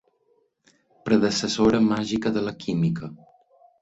[1.09, 3.15] Predecessora màgica de la química.